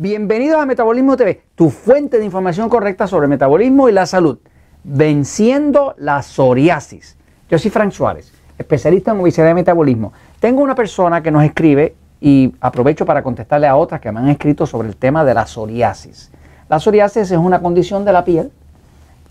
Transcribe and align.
Bienvenidos 0.00 0.60
a 0.60 0.64
Metabolismo 0.64 1.16
TV, 1.16 1.42
tu 1.56 1.70
fuente 1.70 2.20
de 2.20 2.24
información 2.24 2.68
correcta 2.68 3.08
sobre 3.08 3.26
metabolismo 3.26 3.88
y 3.88 3.92
la 3.92 4.06
salud, 4.06 4.38
venciendo 4.84 5.96
la 5.98 6.22
psoriasis. 6.22 7.16
Yo 7.50 7.58
soy 7.58 7.72
Frank 7.72 7.90
Suárez, 7.90 8.32
especialista 8.56 9.10
en 9.10 9.18
obesidad 9.18 9.50
y 9.50 9.54
metabolismo. 9.54 10.12
Tengo 10.38 10.62
una 10.62 10.76
persona 10.76 11.20
que 11.20 11.32
nos 11.32 11.42
escribe 11.42 11.96
y 12.20 12.54
aprovecho 12.60 13.04
para 13.04 13.24
contestarle 13.24 13.66
a 13.66 13.74
otras 13.74 14.00
que 14.00 14.12
me 14.12 14.20
han 14.20 14.28
escrito 14.28 14.66
sobre 14.66 14.86
el 14.86 14.94
tema 14.94 15.24
de 15.24 15.34
la 15.34 15.46
psoriasis. 15.46 16.30
La 16.68 16.78
psoriasis 16.78 17.32
es 17.32 17.36
una 17.36 17.60
condición 17.60 18.04
de 18.04 18.12
la 18.12 18.24
piel. 18.24 18.52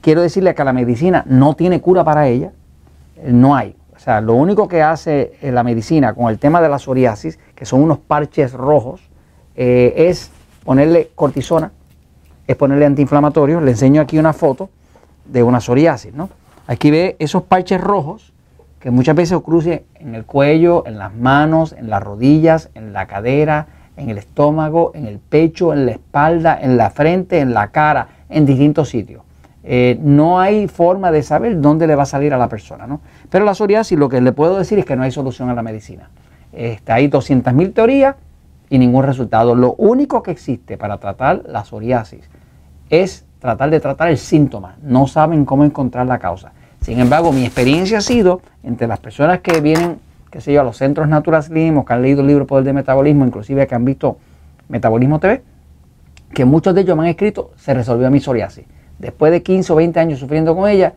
Quiero 0.02 0.22
decirle 0.22 0.54
que 0.54 0.66
la 0.66 0.73
medicina 0.73 1.23
no 1.27 1.55
tiene 1.55 1.80
cura 1.80 2.04
para 2.04 2.27
ella, 2.27 2.52
no 3.23 3.55
hay. 3.55 3.73
O 3.95 3.99
sea, 3.99 4.20
lo 4.20 4.34
único 4.34 4.68
que 4.68 4.84
hace 4.84 5.31
la 5.41 5.63
medicina 5.63 6.13
con 6.13 6.30
el 6.30 6.40
tema 6.40 6.59
de 6.59 6.68
la 6.68 6.77
psoriasis, 6.77 7.40
que 7.55 7.63
son 7.63 7.81
unos 7.81 7.99
parches 7.99 8.52
rojos, 8.52 8.99
eh, 9.55 9.94
es 10.09 10.30
ponerle 10.67 11.12
cortisona, 11.16 11.71
es 12.45 12.55
ponerle 12.57 12.85
antiinflamatorios. 12.85 13.63
Le 13.63 13.71
enseño 13.71 14.02
aquí 14.02 14.20
una 14.20 14.34
foto 14.34 14.70
de 15.23 15.41
una 15.41 15.62
psoriasis, 15.62 16.13
¿no? 16.13 16.30
Aquí 16.67 16.91
ve 16.91 17.16
esos 17.20 17.44
parches 17.44 17.80
rojos 17.80 18.34
que 18.81 18.91
muchas 18.91 19.16
veces 19.16 19.31
ocurren 19.31 19.84
en 19.95 20.13
el 20.13 20.25
cuello, 20.25 20.85
en 20.85 20.98
las 20.98 21.16
manos, 21.16 21.72
en 21.72 21.89
las 21.89 22.03
rodillas, 22.03 22.70
en 22.75 22.91
la 22.91 23.08
cadera, 23.08 23.67
en 23.95 24.09
el 24.09 24.17
estómago, 24.17 24.91
en 24.94 25.05
el 25.05 25.20
pecho, 25.20 25.72
en 25.72 25.85
la 25.85 25.94
espalda, 25.94 26.59
en 26.61 26.75
la 26.75 26.89
frente, 26.89 27.39
en 27.39 27.53
la 27.53 27.70
cara, 27.70 28.09
en 28.27 28.45
distintos 28.45 28.89
sitios. 28.89 29.22
Eh, 29.63 29.97
no 30.02 30.42
hay 30.42 30.67
forma 30.67 31.14
de 31.14 31.23
saber 31.23 31.61
dónde 31.61 31.88
le 31.88 31.95
va 31.95 32.03
a 32.03 32.08
salir 32.08 32.33
a 32.33 32.38
la 32.38 32.49
persona, 32.49 32.86
¿no? 32.86 32.99
Pero 33.30 33.45
la 33.45 33.55
psoriasis 33.55 33.97
lo 33.97 34.09
que 34.09 34.20
le 34.20 34.33
puedo 34.33 34.58
decir 34.58 34.77
es 34.80 34.83
que 34.83 34.97
no 34.97 35.03
hay 35.03 35.11
solución 35.11 35.49
a 35.49 35.53
la 35.53 35.64
medicina. 35.64 36.09
Está 36.52 36.95
hay 36.95 37.08
200.000 37.08 37.73
teorías 37.73 38.16
y 38.70 38.78
ningún 38.78 39.04
resultado. 39.04 39.56
Lo 39.56 39.73
único 39.76 40.23
que 40.23 40.32
existe 40.32 40.78
para 40.78 40.98
tratar 40.98 41.44
la 41.48 41.64
psoriasis 41.64 42.30
es 42.90 43.26
tratar 43.40 43.70
de 43.70 43.80
tratar 43.80 44.10
el 44.10 44.18
síntoma. 44.18 44.76
No 44.82 45.08
saben 45.08 45.46
cómo 45.46 45.64
encontrar 45.64 46.08
la 46.08 46.20
causa. 46.20 46.52
Sin 46.82 47.00
embargo, 47.00 47.32
mi 47.32 47.45
experiencia 47.45 48.00
ha 48.00 48.02
sido 48.02 48.42
entre 48.64 48.88
las 48.88 49.00
personas 49.00 49.40
que 49.40 49.60
vienen, 49.62 50.00
qué 50.32 50.42
sé 50.42 50.54
yo, 50.54 50.62
a 50.62 50.64
los 50.64 50.78
centros 50.78 51.08
Natural 51.08 51.44
Slim 51.44 51.78
o 51.78 51.86
que 51.86 51.94
han 51.94 52.02
leído 52.02 52.22
el 52.22 52.28
libro 52.28 52.48
Poder 52.48 52.64
de 52.64 52.73
Metabolismo, 52.73 53.26
inclusive 53.26 53.68
que 53.68 53.76
han 53.76 53.86
visto 53.86 54.18
Metabolismo 54.70 55.20
TV, 55.20 55.44
que 56.34 56.45
muchos 56.45 56.76
de 56.76 56.82
ellos 56.82 56.95
me 56.95 57.04
han 57.04 57.10
escrito, 57.10 57.52
se 57.58 57.73
resolvió 57.73 58.10
mi 58.12 58.20
psoriasis. 58.20 58.66
Después 59.00 59.32
de 59.32 59.44
15 59.44 59.73
o 59.73 59.76
20 59.76 60.00
años 60.00 60.20
sufriendo 60.20 60.56
con 60.56 60.70
ella, 60.70 60.94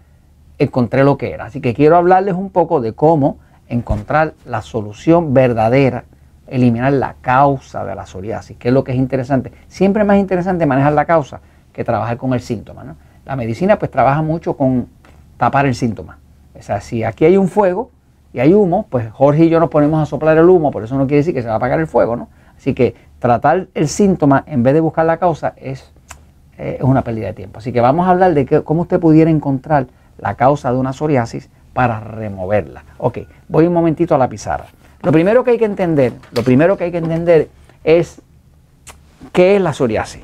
encontré 0.59 1.05
lo 1.05 1.17
que 1.17 1.33
era. 1.33 1.47
Así 1.47 1.61
que 1.61 1.75
quiero 1.75 1.97
hablarles 1.97 2.35
un 2.35 2.51
poco 2.51 2.81
de 2.81 2.93
cómo 2.93 3.39
encontrar 3.69 4.35
la 4.45 4.63
solución 4.63 5.33
verdadera 5.33 6.05
eliminar 6.51 6.93
la 6.93 7.15
causa 7.21 7.85
de 7.85 7.95
la 7.95 8.05
psoriasis, 8.05 8.57
que 8.57 8.69
es 8.69 8.75
lo 8.75 8.85
que 8.85 8.93
es 8.93 8.99
interesante. 8.99 9.53
Siempre 9.69 10.03
es 10.03 10.07
más 10.07 10.19
interesante 10.19 10.67
manejar 10.67 10.93
la 10.93 11.05
causa 11.05 11.41
que 11.73 11.85
trabajar 11.85 12.17
con 12.17 12.35
el 12.35 12.41
síntoma. 12.41 12.85
¿no? 12.85 12.97
La 13.25 13.37
medicina 13.37 13.79
pues 13.79 13.91
trabaja 13.91 14.21
mucho 14.21 14.57
con 14.57 14.89
tapar 15.37 15.67
el 15.67 15.75
síntoma. 15.75 16.19
O 16.59 16.63
sea, 16.63 16.81
si 16.81 17.05
aquí 17.05 17.25
hay 17.25 17.37
un 17.37 17.49
fuego 17.49 17.91
y 18.33 18.41
hay 18.41 18.53
humo, 18.53 18.87
pues 18.91 19.11
Jorge 19.13 19.45
y 19.45 19.49
yo 19.49 19.61
nos 19.61 19.71
ponemos 19.71 20.03
a 20.03 20.07
soplar 20.07 20.37
el 20.37 20.49
humo, 20.49 20.71
por 20.71 20.83
eso 20.83 20.99
no 20.99 21.07
quiere 21.07 21.19
decir 21.19 21.35
que 21.35 21.43
se 21.43 21.49
va 21.49 21.55
a 21.55 21.57
apagar 21.57 21.81
el 21.81 21.87
fuego, 21.87 22.17
¿no? 22.17 22.29
Así 22.57 22.75
que 22.75 22.95
tratar 23.19 23.69
el 23.75 23.89
síntoma 23.89 24.45
en 24.47 24.63
vez 24.63 24.75
de 24.75 24.81
buscar 24.81 25.07
la 25.07 25.17
causa 25.17 25.55
es, 25.57 25.93
eh, 26.59 26.77
es 26.79 26.85
una 26.85 27.03
pérdida 27.03 27.29
de 27.29 27.33
tiempo. 27.33 27.59
Así 27.59 27.73
que 27.73 27.81
vamos 27.81 28.07
a 28.07 28.11
hablar 28.11 28.35
de 28.35 28.45
que, 28.45 28.63
cómo 28.63 28.83
usted 28.83 29.01
pudiera 29.01 29.31
encontrar 29.31 29.87
la 30.19 30.35
causa 30.35 30.71
de 30.71 30.79
una 30.79 30.93
psoriasis 30.93 31.49
para 31.73 32.01
removerla. 32.01 32.85
Ok, 32.99 33.21
voy 33.49 33.67
un 33.67 33.73
momentito 33.73 34.15
a 34.15 34.19
la 34.19 34.29
pizarra. 34.29 34.67
Lo 35.03 35.13
primero 35.13 35.45
que 35.45 35.53
hay 35.53 35.59
que 35.59 35.65
entender, 35.65 36.13
lo 36.33 36.43
primero 36.43 36.77
que 36.77 36.85
hay 36.85 36.93
que 36.93 36.99
entender 36.99 37.49
es 37.85 38.21
qué 39.33 39.57
es 39.57 39.63
la 39.63 39.73
psoriasis. 39.73 40.23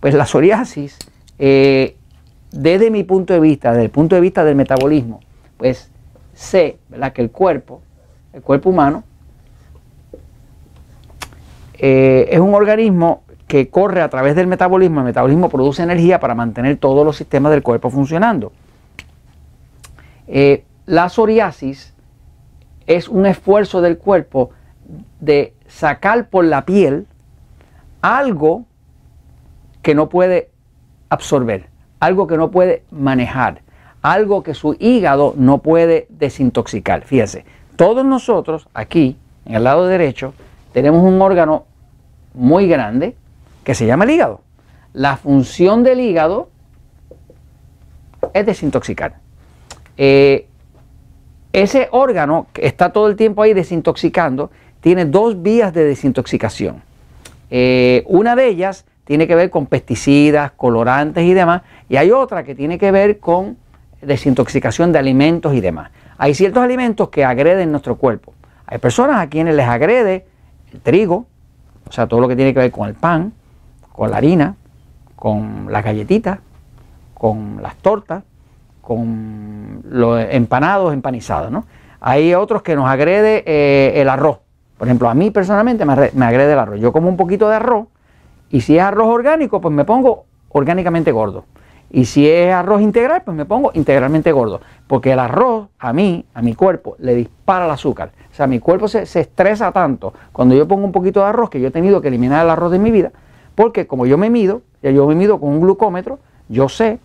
Pues 0.00 0.14
la 0.14 0.26
psoriasis, 0.26 0.98
eh, 1.38 1.96
desde 2.50 2.90
mi 2.90 3.04
punto 3.04 3.32
de 3.32 3.40
vista, 3.40 3.70
desde 3.70 3.84
el 3.84 3.90
punto 3.90 4.14
de 4.14 4.20
vista 4.20 4.44
del 4.44 4.54
metabolismo, 4.54 5.20
pues 5.56 5.90
sé 6.34 6.78
¿verdad? 6.88 7.12
que 7.12 7.22
el 7.22 7.30
cuerpo, 7.30 7.82
el 8.32 8.42
cuerpo 8.42 8.70
humano, 8.70 9.04
eh, 11.74 12.28
es 12.30 12.38
un 12.38 12.54
organismo 12.54 13.22
que 13.48 13.68
corre 13.68 14.02
a 14.02 14.08
través 14.08 14.36
del 14.36 14.46
metabolismo. 14.46 15.00
El 15.00 15.06
metabolismo 15.06 15.48
produce 15.48 15.82
energía 15.82 16.20
para 16.20 16.34
mantener 16.34 16.76
todos 16.76 17.04
los 17.04 17.16
sistemas 17.16 17.52
del 17.52 17.62
cuerpo 17.62 17.90
funcionando. 17.90 18.52
Eh, 20.28 20.64
la 20.86 21.08
psoriasis 21.08 21.91
es 22.86 23.08
un 23.08 23.26
esfuerzo 23.26 23.80
del 23.80 23.98
cuerpo 23.98 24.50
de 25.20 25.54
sacar 25.66 26.28
por 26.28 26.44
la 26.44 26.64
piel 26.64 27.06
algo 28.00 28.64
que 29.82 29.94
no 29.94 30.08
puede 30.08 30.50
absorber, 31.08 31.68
algo 32.00 32.26
que 32.26 32.36
no 32.36 32.50
puede 32.50 32.84
manejar, 32.90 33.62
algo 34.02 34.42
que 34.42 34.54
su 34.54 34.76
hígado 34.78 35.34
no 35.36 35.58
puede 35.58 36.06
desintoxicar. 36.10 37.04
Fíjense, 37.04 37.44
todos 37.76 38.04
nosotros 38.04 38.68
aquí, 38.74 39.16
en 39.44 39.54
el 39.54 39.64
lado 39.64 39.86
derecho, 39.86 40.34
tenemos 40.72 41.02
un 41.02 41.20
órgano 41.20 41.66
muy 42.34 42.66
grande 42.66 43.16
que 43.64 43.74
se 43.74 43.86
llama 43.86 44.04
el 44.04 44.10
hígado. 44.10 44.40
La 44.92 45.16
función 45.16 45.82
del 45.82 46.00
hígado 46.00 46.48
es 48.34 48.46
desintoxicar. 48.46 49.16
Eh, 49.96 50.48
ese 51.52 51.88
órgano 51.90 52.46
que 52.52 52.66
está 52.66 52.92
todo 52.92 53.08
el 53.08 53.16
tiempo 53.16 53.42
ahí 53.42 53.52
desintoxicando 53.52 54.50
tiene 54.80 55.04
dos 55.04 55.42
vías 55.42 55.72
de 55.72 55.84
desintoxicación. 55.84 56.82
Eh, 57.50 58.04
una 58.06 58.34
de 58.34 58.48
ellas 58.48 58.84
tiene 59.04 59.26
que 59.26 59.34
ver 59.34 59.50
con 59.50 59.66
pesticidas, 59.66 60.52
colorantes 60.52 61.24
y 61.24 61.34
demás, 61.34 61.62
y 61.88 61.96
hay 61.96 62.10
otra 62.10 62.44
que 62.44 62.54
tiene 62.54 62.78
que 62.78 62.90
ver 62.90 63.18
con 63.18 63.56
desintoxicación 64.00 64.92
de 64.92 64.98
alimentos 64.98 65.54
y 65.54 65.60
demás. 65.60 65.90
Hay 66.18 66.34
ciertos 66.34 66.62
alimentos 66.62 67.10
que 67.10 67.24
agreden 67.24 67.70
nuestro 67.70 67.96
cuerpo. 67.96 68.32
Hay 68.66 68.78
personas 68.78 69.20
a 69.20 69.28
quienes 69.28 69.54
les 69.54 69.66
agrede 69.66 70.26
el 70.72 70.80
trigo, 70.80 71.26
o 71.88 71.92
sea, 71.92 72.06
todo 72.06 72.20
lo 72.20 72.28
que 72.28 72.36
tiene 72.36 72.54
que 72.54 72.60
ver 72.60 72.70
con 72.70 72.88
el 72.88 72.94
pan, 72.94 73.32
con 73.92 74.10
la 74.10 74.16
harina, 74.16 74.56
con 75.14 75.70
las 75.70 75.84
galletitas, 75.84 76.38
con 77.14 77.60
las 77.62 77.76
tortas, 77.76 78.24
con 78.82 79.80
los 79.88 80.22
empanados, 80.28 80.92
empanizados. 80.92 81.50
¿no? 81.50 81.64
Hay 82.00 82.34
otros 82.34 82.62
que 82.62 82.76
nos 82.76 82.86
agrede 82.86 83.42
eh, 83.46 84.02
el 84.02 84.10
arroz. 84.10 84.38
Por 84.76 84.88
ejemplo, 84.88 85.08
a 85.08 85.14
mí 85.14 85.30
personalmente 85.30 85.84
me, 85.84 85.92
agrede 86.26 86.52
el 86.52 86.58
arroz. 86.58 86.80
Yo 86.80 86.92
como 86.92 87.08
un 87.08 87.16
poquito 87.16 87.48
de 87.48 87.56
arroz 87.56 87.86
y 88.50 88.60
si 88.60 88.76
es 88.76 88.82
arroz 88.82 89.06
orgánico, 89.06 89.60
pues 89.60 89.72
me 89.72 89.84
pongo 89.84 90.24
orgánicamente 90.50 91.12
gordo. 91.12 91.44
Y 91.90 92.06
si 92.06 92.28
es 92.28 92.52
arroz 92.52 92.80
integral, 92.80 93.22
pues 93.24 93.36
me 93.36 93.44
pongo 93.44 93.70
integralmente 93.74 94.32
gordo. 94.32 94.60
Porque 94.88 95.12
el 95.12 95.20
arroz 95.20 95.68
a 95.78 95.92
mí, 95.92 96.24
a 96.34 96.42
mi 96.42 96.54
cuerpo, 96.54 96.96
le 96.98 97.14
dispara 97.14 97.66
el 97.66 97.70
azúcar. 97.70 98.10
O 98.32 98.34
sea, 98.34 98.46
mi 98.46 98.58
cuerpo 98.58 98.88
se, 98.88 99.06
se, 99.06 99.20
estresa 99.20 99.70
tanto 99.70 100.12
cuando 100.32 100.54
yo 100.54 100.66
pongo 100.66 100.84
un 100.84 100.92
poquito 100.92 101.20
de 101.20 101.26
arroz 101.26 101.50
que 101.50 101.60
yo 101.60 101.68
he 101.68 101.70
tenido 101.70 102.00
que 102.00 102.08
eliminar 102.08 102.44
el 102.44 102.50
arroz 102.50 102.72
de 102.72 102.78
mi 102.78 102.90
vida. 102.90 103.12
Porque 103.54 103.86
como 103.86 104.06
yo 104.06 104.18
me 104.18 104.30
mido, 104.30 104.62
yo 104.82 105.06
me 105.06 105.14
mido 105.14 105.38
con 105.38 105.50
un 105.50 105.60
glucómetro, 105.60 106.18
yo 106.48 106.68
sé 106.68 106.98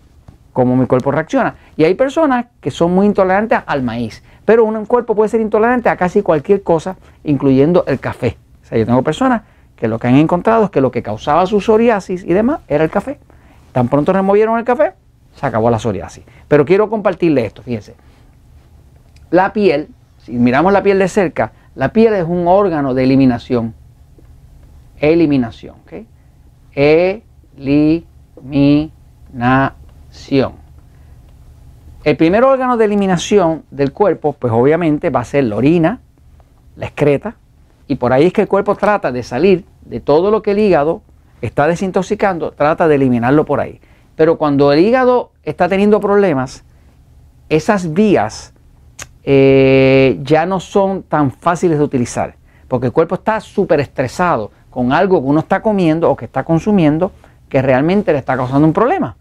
cómo 0.58 0.76
mi 0.76 0.88
cuerpo 0.88 1.12
reacciona. 1.12 1.54
Y 1.76 1.84
hay 1.84 1.94
personas 1.94 2.48
que 2.60 2.72
son 2.72 2.92
muy 2.92 3.06
intolerantes 3.06 3.60
al 3.68 3.84
maíz, 3.84 4.24
pero 4.44 4.66
un 4.66 4.88
cuerpo 4.88 5.14
puede 5.14 5.30
ser 5.30 5.40
intolerante 5.40 5.88
a 5.88 5.96
casi 5.98 6.24
cualquier 6.24 6.64
cosa, 6.64 6.98
incluyendo 7.24 7.84
el 7.86 8.00
café. 8.00 8.40
O 8.64 8.66
sea, 8.66 8.80
yo 8.80 8.88
tengo 8.88 9.04
personas 9.04 9.44
que 9.76 9.88
lo 9.88 10.00
que 10.00 10.08
han 10.08 10.16
encontrado 10.16 10.64
es 10.64 10.72
que 10.72 10.82
lo 10.82 10.90
que 10.90 11.04
causaba 11.04 11.46
su 11.46 11.62
psoriasis 11.62 12.24
y 12.24 12.34
demás 12.34 12.62
era 12.68 12.84
el 12.84 12.90
café. 12.90 13.20
Tan 13.72 13.88
pronto 13.88 14.12
removieron 14.14 14.58
el 14.58 14.66
café, 14.66 14.94
se 15.36 15.46
acabó 15.46 15.70
la 15.70 15.78
psoriasis. 15.78 16.24
Pero 16.48 16.66
quiero 16.66 16.90
compartirle 16.90 17.46
esto, 17.46 17.62
fíjense. 17.62 17.94
La 19.30 19.54
piel, 19.54 19.90
si 20.18 20.32
miramos 20.32 20.74
la 20.74 20.82
piel 20.82 20.98
de 20.98 21.08
cerca, 21.08 21.52
la 21.76 21.94
piel 21.94 22.16
es 22.16 22.26
un 22.28 22.48
órgano 22.48 22.96
de 22.96 23.04
eliminación. 23.04 23.76
Eliminación, 25.00 25.76
¿ok? 25.86 25.94
Eliminación. 26.74 28.08
El 32.04 32.16
primer 32.16 32.44
órgano 32.44 32.78
de 32.78 32.86
eliminación 32.86 33.64
del 33.70 33.92
cuerpo, 33.92 34.34
pues 34.34 34.54
obviamente 34.54 35.10
va 35.10 35.22
a 35.22 35.26
ser 35.26 35.44
la 35.44 35.58
orina, 35.58 36.00
la 36.76 36.86
excreta, 36.86 37.36
y 37.88 37.96
por 37.96 38.14
ahí 38.14 38.28
es 38.28 38.34
que 38.34 38.44
el 38.44 38.48
cuerpo 38.48 38.76
trata 38.76 39.12
de 39.12 39.24
salir 39.24 39.66
de 39.82 40.00
todo 40.00 40.32
lo 40.32 40.42
que 40.42 40.52
el 40.52 40.60
hígado 40.60 41.02
está 41.42 41.68
desintoxicando, 41.68 42.52
trata 42.52 42.88
de 42.88 42.96
eliminarlo 42.96 43.46
por 43.46 43.60
ahí. 43.60 43.82
Pero 44.16 44.38
cuando 44.38 44.72
el 44.72 44.80
hígado 44.80 45.32
está 45.44 45.68
teniendo 45.68 46.00
problemas, 46.00 46.64
esas 47.50 47.94
vías 47.94 48.54
eh, 49.24 50.18
ya 50.24 50.46
no 50.46 50.60
son 50.60 51.04
tan 51.04 51.32
fáciles 51.32 51.78
de 51.78 51.84
utilizar, 51.84 52.36
porque 52.68 52.88
el 52.88 52.94
cuerpo 52.94 53.16
está 53.16 53.42
súper 53.42 53.80
estresado 53.80 54.52
con 54.70 54.94
algo 54.94 55.22
que 55.22 55.28
uno 55.28 55.42
está 55.42 55.62
comiendo 55.62 56.10
o 56.10 56.16
que 56.16 56.26
está 56.26 56.44
consumiendo 56.44 57.12
que 57.50 57.62
realmente 57.62 58.14
le 58.14 58.20
está 58.20 58.38
causando 58.38 58.66
un 58.66 58.74
problema 58.74 59.18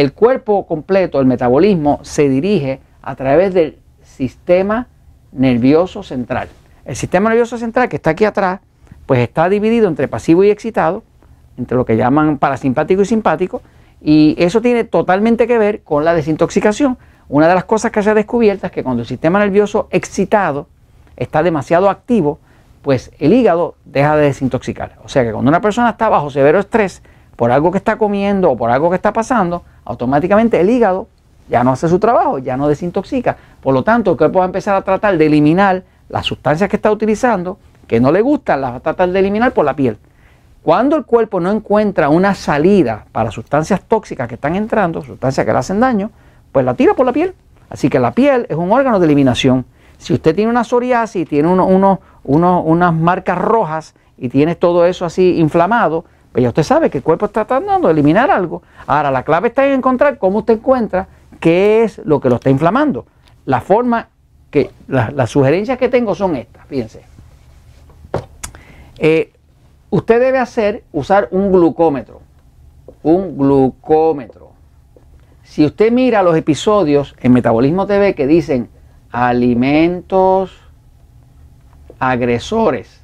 el 0.00 0.12
cuerpo 0.14 0.66
completo, 0.66 1.20
el 1.20 1.26
metabolismo, 1.26 2.00
se 2.02 2.28
dirige 2.28 2.80
a 3.02 3.14
través 3.16 3.52
del 3.52 3.78
sistema 4.02 4.86
nervioso 5.32 6.02
central. 6.02 6.48
El 6.86 6.96
sistema 6.96 7.28
nervioso 7.28 7.58
central 7.58 7.88
que 7.90 7.96
está 7.96 8.10
aquí 8.10 8.24
atrás, 8.24 8.60
pues 9.04 9.20
está 9.20 9.48
dividido 9.50 9.88
entre 9.88 10.08
pasivo 10.08 10.42
y 10.42 10.50
excitado. 10.50 11.02
entre 11.58 11.76
lo 11.76 11.84
que 11.84 11.98
llaman 11.98 12.38
parasimpático 12.38 13.02
y 13.02 13.04
simpático, 13.04 13.60
y 14.00 14.34
eso 14.38 14.62
tiene 14.62 14.84
totalmente 14.84 15.46
que 15.46 15.58
ver 15.58 15.82
con 15.82 16.06
la 16.06 16.14
desintoxicación. 16.14 16.96
Una 17.28 17.48
de 17.48 17.54
las 17.54 17.64
cosas 17.64 17.92
que 17.92 18.02
se 18.02 18.08
ha 18.08 18.14
descubierto 18.14 18.66
es 18.66 18.72
que 18.72 18.82
cuando 18.82 19.02
el 19.02 19.06
sistema 19.06 19.38
nervioso 19.38 19.86
excitado 19.90 20.68
está 21.16 21.42
demasiado 21.42 21.90
activo, 21.90 22.38
pues 22.80 23.10
el 23.18 23.34
hígado 23.34 23.74
deja 23.84 24.16
de 24.16 24.24
desintoxicar. 24.24 24.96
O 25.04 25.08
sea 25.10 25.22
que 25.22 25.32
cuando 25.32 25.50
una 25.50 25.60
persona 25.60 25.90
está 25.90 26.08
bajo 26.08 26.30
severo 26.30 26.58
estrés 26.58 27.02
por 27.40 27.50
algo 27.52 27.70
que 27.70 27.78
está 27.78 27.96
comiendo 27.96 28.50
o 28.50 28.56
por 28.58 28.70
algo 28.70 28.90
que 28.90 28.96
está 28.96 29.14
pasando, 29.14 29.62
automáticamente 29.86 30.60
el 30.60 30.68
hígado 30.68 31.08
ya 31.48 31.64
no 31.64 31.72
hace 31.72 31.88
su 31.88 31.98
trabajo, 31.98 32.36
ya 32.36 32.58
no 32.58 32.68
desintoxica. 32.68 33.34
Por 33.62 33.72
lo 33.72 33.82
tanto, 33.82 34.10
el 34.10 34.18
cuerpo 34.18 34.40
va 34.40 34.44
a 34.44 34.48
empezar 34.48 34.76
a 34.76 34.82
tratar 34.82 35.16
de 35.16 35.24
eliminar 35.24 35.82
las 36.10 36.26
sustancias 36.26 36.68
que 36.68 36.76
está 36.76 36.90
utilizando, 36.92 37.56
que 37.86 37.98
no 37.98 38.12
le 38.12 38.20
gustan, 38.20 38.60
las 38.60 38.72
va 38.72 38.76
a 38.76 38.80
tratar 38.80 39.08
de 39.08 39.18
eliminar 39.20 39.52
por 39.52 39.64
la 39.64 39.74
piel. 39.74 39.96
Cuando 40.62 40.96
el 40.96 41.06
cuerpo 41.06 41.40
no 41.40 41.50
encuentra 41.50 42.10
una 42.10 42.34
salida 42.34 43.06
para 43.10 43.30
sustancias 43.30 43.80
tóxicas 43.88 44.28
que 44.28 44.34
están 44.34 44.54
entrando, 44.54 45.00
sustancias 45.00 45.46
que 45.46 45.52
le 45.54 45.58
hacen 45.58 45.80
daño, 45.80 46.10
pues 46.52 46.66
la 46.66 46.74
tira 46.74 46.92
por 46.92 47.06
la 47.06 47.12
piel. 47.14 47.32
Así 47.70 47.88
que 47.88 47.98
la 47.98 48.12
piel 48.12 48.44
es 48.50 48.56
un 48.58 48.70
órgano 48.70 49.00
de 49.00 49.06
eliminación. 49.06 49.64
Si 49.96 50.12
usted 50.12 50.34
tiene 50.34 50.50
una 50.50 50.62
psoriasis, 50.62 51.26
tiene 51.26 51.48
unas 51.48 52.94
marcas 52.94 53.38
rojas 53.38 53.94
y 54.18 54.28
tiene 54.28 54.56
todo 54.56 54.84
eso 54.84 55.06
así 55.06 55.38
inflamado, 55.38 56.04
pues 56.32 56.42
ya 56.42 56.48
usted 56.48 56.62
sabe 56.62 56.90
que 56.90 56.98
el 56.98 57.04
cuerpo 57.04 57.26
está 57.26 57.44
tratando 57.44 57.88
de 57.88 57.92
eliminar 57.92 58.30
algo. 58.30 58.62
Ahora, 58.86 59.10
la 59.10 59.24
clave 59.24 59.48
está 59.48 59.66
en 59.66 59.72
encontrar 59.72 60.18
cómo 60.18 60.38
usted 60.38 60.54
encuentra 60.54 61.08
qué 61.40 61.82
es 61.82 61.98
lo 62.04 62.20
que 62.20 62.28
lo 62.28 62.36
está 62.36 62.50
inflamando. 62.50 63.06
La 63.46 63.60
forma 63.60 64.08
que, 64.50 64.70
las 64.86 65.30
sugerencias 65.30 65.78
que 65.78 65.88
tengo 65.88 66.14
son 66.14 66.36
estas, 66.36 66.66
fíjense. 66.66 67.02
Eh, 68.98 69.32
usted 69.90 70.20
debe 70.20 70.38
hacer, 70.38 70.84
usar 70.92 71.28
un 71.32 71.50
glucómetro. 71.50 72.20
Un 73.02 73.36
glucómetro. 73.36 74.50
Si 75.42 75.64
usted 75.64 75.90
mira 75.90 76.22
los 76.22 76.36
episodios 76.36 77.16
en 77.20 77.32
Metabolismo 77.32 77.86
TV 77.86 78.14
que 78.14 78.28
dicen 78.28 78.68
alimentos 79.10 80.56
agresores, 81.98 83.00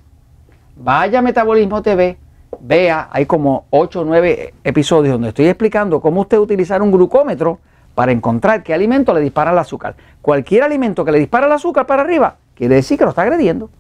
vaya 0.76 1.18
a 1.18 1.22
Metabolismo 1.22 1.82
TV, 1.82 2.18
vea, 2.60 3.08
hay 3.10 3.26
como 3.26 3.66
8 3.70 4.00
o 4.00 4.04
9 4.04 4.54
episodios 4.64 5.12
donde 5.12 5.28
estoy 5.28 5.46
explicando 5.46 6.00
cómo 6.00 6.22
usted 6.22 6.38
utilizar 6.38 6.82
un 6.82 6.90
glucómetro 6.90 7.58
para 7.94 8.12
encontrar 8.12 8.62
qué 8.62 8.74
alimento 8.74 9.14
le 9.14 9.20
dispara 9.20 9.52
el 9.52 9.58
azúcar. 9.58 9.96
Cualquier 10.20 10.62
alimento 10.62 11.04
que 11.04 11.12
le 11.12 11.18
dispara 11.18 11.46
el 11.46 11.52
azúcar 11.52 11.86
para 11.86 12.02
arriba, 12.02 12.36
quiere 12.54 12.74
decir 12.74 12.98
que 12.98 13.04
lo 13.04 13.10
está 13.10 13.22
agrediendo, 13.22 13.70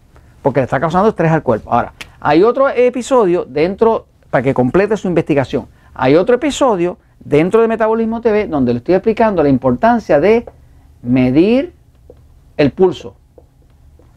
porque 0.42 0.60
le 0.60 0.64
está 0.64 0.80
causando 0.80 1.08
estrés 1.08 1.30
al 1.32 1.42
cuerpo. 1.42 1.72
Ahora, 1.72 1.92
hay 2.20 2.42
otro 2.42 2.68
episodio 2.68 3.44
dentro, 3.44 4.06
para 4.30 4.42
que 4.42 4.54
complete 4.54 4.96
su 4.96 5.08
investigación, 5.08 5.66
hay 5.92 6.14
otro 6.14 6.36
episodio 6.36 6.98
dentro 7.20 7.60
de 7.60 7.68
Metabolismo 7.68 8.20
TV 8.20 8.46
donde 8.46 8.72
le 8.72 8.78
estoy 8.78 8.94
explicando 8.94 9.42
la 9.42 9.48
importancia 9.48 10.20
de 10.20 10.46
medir 11.02 11.74
el 12.56 12.70
pulso. 12.70 13.16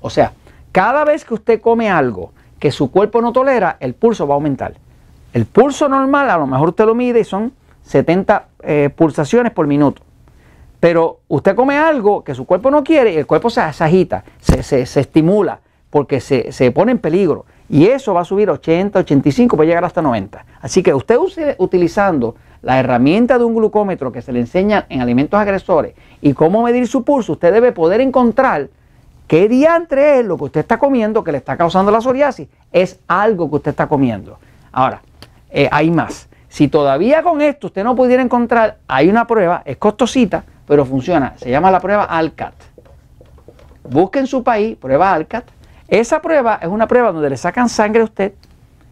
O 0.01 0.09
sea, 0.09 0.33
cada 0.71 1.03
vez 1.03 1.25
que 1.25 1.33
usted 1.33 1.61
come 1.61 1.89
algo 1.89 2.31
que 2.59 2.71
su 2.71 2.91
cuerpo 2.91 3.21
no 3.21 3.31
tolera, 3.31 3.77
el 3.79 3.93
pulso 3.93 4.27
va 4.27 4.33
a 4.33 4.35
aumentar. 4.35 4.73
El 5.33 5.45
pulso 5.45 5.87
normal, 5.87 6.29
a 6.29 6.37
lo 6.37 6.47
mejor 6.47 6.69
usted 6.69 6.85
lo 6.85 6.95
mide 6.95 7.21
y 7.21 7.23
son 7.23 7.53
70 7.83 8.47
eh, 8.63 8.89
pulsaciones 8.95 9.51
por 9.51 9.67
minuto. 9.67 10.01
Pero 10.79 11.19
usted 11.27 11.55
come 11.55 11.77
algo 11.77 12.23
que 12.23 12.35
su 12.35 12.45
cuerpo 12.45 12.71
no 12.71 12.83
quiere 12.83 13.13
y 13.13 13.17
el 13.17 13.25
cuerpo 13.25 13.49
se, 13.49 13.61
agita, 13.61 14.23
se, 14.39 14.81
estimula, 14.81 15.59
porque 15.89 16.19
se, 16.21 16.51
se, 16.51 16.71
pone 16.71 16.93
en 16.93 16.99
peligro. 16.99 17.45
Y 17.67 17.87
eso 17.87 18.13
va 18.13 18.21
a 18.21 18.25
subir 18.25 18.49
80, 18.49 18.99
85, 18.99 19.55
puede 19.55 19.67
llegar 19.67 19.85
hasta 19.85 20.01
90. 20.01 20.45
Así 20.61 20.81
que 20.81 20.93
usted 20.93 21.17
use, 21.17 21.55
utilizando 21.59 22.35
la 22.61 22.79
herramienta 22.79 23.37
de 23.37 23.43
un 23.43 23.55
glucómetro 23.55 24.11
que 24.11 24.21
se 24.21 24.31
le 24.31 24.39
enseña 24.39 24.85
en 24.89 25.01
alimentos 25.01 25.39
agresores 25.39 25.93
y 26.21 26.33
cómo 26.33 26.63
medir 26.63 26.87
su 26.87 27.03
pulso, 27.03 27.33
usted 27.33 27.53
debe 27.53 27.71
poder 27.71 28.01
encontrar 28.01 28.69
qué 29.29 29.47
diantre 29.47 30.19
es 30.19 30.25
lo 30.25 30.37
que 30.37 30.45
usted 30.45 30.61
está 30.61 30.79
comiendo 30.79 31.23
que 31.23 31.31
le 31.31 31.37
está 31.37 31.55
causando 31.55 31.91
la 31.91 32.01
psoriasis. 32.01 32.49
Es 32.73 32.99
algo 33.07 33.47
que 33.47 33.57
usted 33.57 33.71
está 33.71 33.87
comiendo. 33.87 34.39
Ahora, 34.71 35.03
eh, 35.51 35.69
hay 35.71 35.91
más. 35.91 36.27
Si 36.47 36.67
todavía 36.67 37.21
con 37.21 37.39
esto 37.39 37.67
usted 37.67 37.83
no 37.83 37.95
pudiera 37.95 38.23
encontrar, 38.23 38.79
hay 38.87 39.07
una 39.07 39.27
prueba, 39.27 39.61
es 39.65 39.77
costosita, 39.77 40.43
pero 40.67 40.83
funciona. 40.83 41.35
Se 41.37 41.51
llama 41.51 41.69
la 41.69 41.79
prueba 41.79 42.05
ALCAT. 42.05 42.55
Busque 43.87 44.17
en 44.17 44.25
su 44.25 44.43
país 44.43 44.75
prueba 44.75 45.13
ALCAT. 45.13 45.45
Esa 45.87 46.23
prueba 46.23 46.57
es 46.59 46.67
una 46.67 46.87
prueba 46.87 47.11
donde 47.11 47.29
le 47.29 47.37
sacan 47.37 47.69
sangre 47.69 48.01
a 48.01 48.05
usted, 48.05 48.33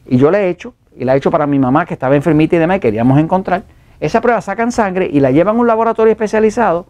y 0.06 0.18
yo 0.18 0.30
la 0.30 0.40
he 0.40 0.50
hecho, 0.50 0.76
y 0.96 1.04
la 1.04 1.16
he 1.16 1.18
hecho 1.18 1.32
para 1.32 1.48
mi 1.48 1.58
mamá 1.58 1.88
que 1.88 1.96
estaba 1.96 2.16
enfermita 2.16 2.56
y 2.56 2.60
demás, 2.60 2.78
y 2.78 2.80
queríamos 2.82 3.20
encontrar. 3.20 3.64
Esa 4.00 4.22
prueba 4.22 4.40
sacan 4.42 4.72
sangre 4.72 5.10
y 5.12 5.20
la 5.20 5.32
llevan 5.32 5.56
a 5.56 5.60
un 5.60 5.66
laboratorio 5.66 6.12
especializado, 6.12 6.86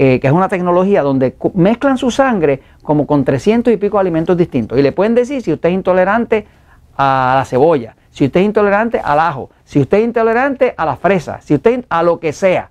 eh, 0.00 0.20
que 0.20 0.28
es 0.28 0.32
una 0.32 0.48
tecnología 0.48 1.02
donde 1.02 1.34
mezclan 1.54 1.98
su 1.98 2.12
sangre 2.12 2.62
como 2.84 3.04
con 3.04 3.24
300 3.24 3.72
y 3.72 3.76
pico 3.78 3.98
alimentos 3.98 4.36
distintos. 4.36 4.78
Y 4.78 4.82
le 4.82 4.92
pueden 4.92 5.16
decir 5.16 5.42
si 5.42 5.52
usted 5.52 5.70
es 5.70 5.74
intolerante 5.74 6.46
a 6.96 7.34
la 7.36 7.44
cebolla, 7.44 7.96
si 8.10 8.26
usted 8.26 8.38
es 8.38 8.46
intolerante 8.46 9.00
al 9.00 9.18
ajo, 9.18 9.50
si 9.64 9.80
usted 9.80 9.98
es 9.98 10.04
intolerante 10.04 10.72
a 10.76 10.86
la 10.86 10.94
fresa, 10.94 11.40
si 11.40 11.54
usted 11.54 11.84
a 11.88 12.04
lo 12.04 12.20
que 12.20 12.32
sea, 12.32 12.70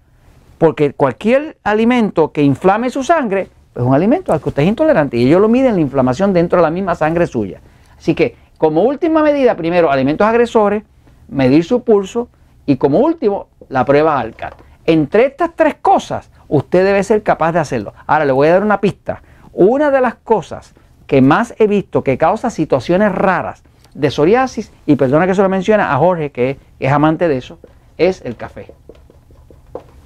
porque 0.58 0.94
cualquier 0.94 1.58
alimento 1.64 2.32
que 2.32 2.42
inflame 2.42 2.90
su 2.90 3.04
sangre 3.04 3.50
es 3.76 3.84
un 3.84 3.94
alimento 3.94 4.32
al 4.32 4.40
que 4.40 4.48
usted 4.48 4.64
es 4.64 4.70
intolerante 4.70 5.18
y 5.18 5.28
ellos 5.28 5.42
lo 5.42 5.50
miden 5.50 5.76
la 5.76 5.82
inflamación 5.82 6.32
dentro 6.32 6.60
de 6.60 6.64
la 6.64 6.72
misma 6.72 6.96
sangre 6.96 7.28
suya. 7.28 7.60
Así 7.98 8.16
que 8.16 8.38
como 8.58 8.84
última 8.84 9.22
medida, 9.22 9.56
primero 9.56 9.92
alimentos 9.92 10.26
agresores, 10.26 10.84
medir 11.28 11.66
su 11.66 11.84
pulso 11.84 12.30
y 12.66 12.78
como 12.78 13.00
último 13.00 13.50
la 13.68 13.84
prueba 13.84 14.18
ALCAT. 14.18 14.54
Entre 14.86 15.26
estas 15.26 15.52
tres 15.58 15.76
cosas, 15.82 16.32
usted 16.48 16.86
debe 16.86 17.04
ser 17.04 17.24
capaz 17.24 17.52
de 17.52 17.60
hacerlo. 17.60 17.94
Ahora 18.06 18.26
le 18.26 18.32
voy 18.32 18.48
a 18.48 18.54
dar 18.54 18.64
una 18.64 18.82
pista. 18.82 19.22
Una 19.54 19.92
de 19.92 20.02
las 20.02 20.16
cosas 20.16 20.74
que 21.08 21.22
más 21.22 21.56
he 21.58 21.68
visto 21.68 22.04
que 22.04 22.18
causa 22.18 22.50
situaciones 22.50 23.12
raras 23.12 23.64
de 23.94 24.12
psoriasis, 24.12 24.72
y 24.86 24.96
perdona 24.96 25.26
que 25.26 25.34
se 25.34 25.42
lo 25.42 25.50
menciona 25.50 25.94
a 25.94 25.98
Jorge, 25.98 26.32
que 26.32 26.60
es 26.80 26.92
amante 26.92 27.28
de 27.28 27.38
eso, 27.38 27.58
es 27.98 28.22
el 28.24 28.36
café. 28.36 28.72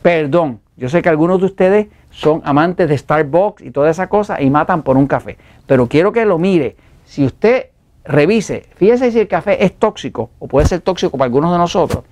Perdón, 0.02 0.62
yo 0.78 0.90
sé 0.90 1.02
que 1.02 1.10
algunos 1.10 1.40
de 1.40 1.46
ustedes 1.46 1.88
son 2.10 2.42
amantes 2.46 2.88
de 2.88 2.98
Starbucks 2.98 3.62
y 3.62 3.72
toda 3.72 3.90
esa 3.90 4.08
cosa 4.08 4.42
y 4.42 4.50
matan 4.50 4.82
por 4.84 4.98
un 4.98 5.08
café, 5.08 5.38
pero 5.68 5.88
quiero 5.88 6.12
que 6.12 6.26
lo 6.26 6.40
mire. 6.40 6.76
Si 7.06 7.26
usted 7.26 7.68
revise, 8.04 8.68
fíjese 8.76 9.12
si 9.12 9.20
el 9.20 9.28
café 9.28 9.64
es 9.64 9.78
tóxico 9.78 10.32
o 10.40 10.48
puede 10.48 10.68
ser 10.68 10.82
tóxico 10.82 11.18
para 11.18 11.26
algunos 11.26 11.52
de 11.52 11.58
nosotros, 11.58 12.04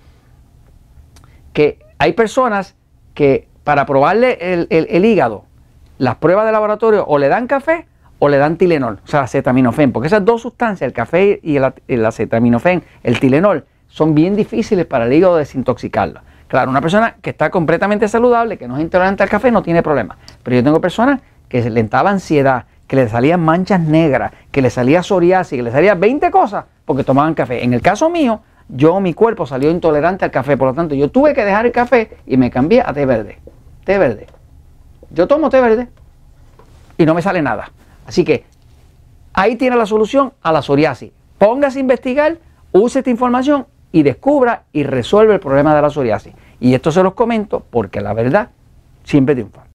que 1.53 1.79
hay 1.97 2.13
personas 2.13 2.75
que 3.13 3.48
para 3.69 3.85
probarle 3.85 4.39
el, 4.41 4.67
el 4.71 5.05
hígado, 5.05 5.43
las 5.99 6.15
pruebas 6.15 6.47
de 6.47 6.51
laboratorio 6.51 7.05
o 7.05 7.19
le 7.19 7.27
dan 7.27 7.45
café 7.45 7.85
o 8.17 8.27
le 8.27 8.39
dan 8.39 8.57
Tilenol, 8.57 8.99
o 9.03 9.07
sea, 9.07 9.21
acetaminofén, 9.21 9.91
porque 9.91 10.07
esas 10.07 10.25
dos 10.25 10.41
sustancias, 10.41 10.87
el 10.87 10.91
café 10.91 11.39
y 11.43 11.57
el, 11.87 12.03
acetaminofén, 12.03 12.81
el 13.03 13.19
Tilenol, 13.19 13.65
son 13.87 14.15
bien 14.15 14.35
difíciles 14.35 14.87
para 14.87 15.05
el 15.05 15.13
hígado 15.13 15.35
desintoxicarlo. 15.37 16.21
Claro, 16.47 16.71
una 16.71 16.81
persona 16.81 17.17
que 17.21 17.29
está 17.29 17.51
completamente 17.51 18.07
saludable, 18.07 18.57
que 18.57 18.67
no 18.67 18.75
es 18.75 18.81
intolerante 18.81 19.21
al 19.21 19.29
café, 19.29 19.51
no 19.51 19.61
tiene 19.61 19.83
problema. 19.83 20.17
Pero 20.41 20.55
yo 20.55 20.63
tengo 20.63 20.81
personas 20.81 21.21
que 21.47 21.69
le 21.69 21.79
entraba 21.79 22.09
ansiedad, 22.09 22.65
que 22.87 22.95
le 22.95 23.07
salían 23.07 23.39
manchas 23.39 23.81
negras, 23.81 24.31
que 24.49 24.63
le 24.63 24.71
salía 24.71 25.03
psoriasis, 25.03 25.55
que 25.55 25.61
le 25.61 25.69
salía 25.69 25.93
20 25.93 26.31
cosas 26.31 26.65
porque 26.85 27.03
tomaban 27.03 27.35
café. 27.35 27.63
En 27.63 27.75
el 27.75 27.83
caso 27.83 28.09
mío, 28.09 28.41
yo, 28.67 28.99
mi 28.99 29.15
cuerpo 29.15 29.47
salió 29.47 29.71
intolerante 29.71 30.25
al 30.25 30.31
café, 30.31 30.55
por 30.55 30.67
lo 30.67 30.73
tanto, 30.75 30.93
yo 30.93 31.09
tuve 31.09 31.33
que 31.33 31.43
dejar 31.43 31.65
el 31.65 31.71
café 31.71 32.17
y 32.27 32.37
me 32.37 32.51
cambié 32.51 32.81
a 32.85 32.93
té 32.93 33.05
verde. 33.05 33.39
Té 33.89 33.97
verde. 33.97 34.27
Yo 35.09 35.27
tomo 35.27 35.49
té 35.49 35.59
verde 35.59 35.87
y 36.95 37.07
no 37.07 37.15
me 37.15 37.23
sale 37.23 37.41
nada. 37.41 37.71
Así 38.05 38.23
que 38.23 38.43
ahí 39.33 39.55
tiene 39.55 39.75
la 39.75 39.87
solución 39.87 40.31
a 40.43 40.51
la 40.51 40.61
psoriasis. 40.61 41.11
Póngase 41.39 41.79
a 41.79 41.81
investigar, 41.81 42.37
use 42.71 42.99
esta 42.99 43.09
información 43.09 43.65
y 43.91 44.03
descubra 44.03 44.65
y 44.73 44.83
resuelve 44.83 45.33
el 45.33 45.39
problema 45.39 45.73
de 45.75 45.81
la 45.81 45.89
psoriasis. 45.89 46.35
Y 46.59 46.75
esto 46.75 46.91
se 46.91 47.01
los 47.01 47.15
comento 47.15 47.63
porque 47.67 47.99
la 47.99 48.13
verdad 48.13 48.51
siempre 49.05 49.33
triunfa. 49.33 49.68